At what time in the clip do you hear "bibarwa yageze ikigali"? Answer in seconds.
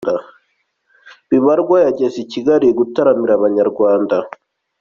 1.29-2.67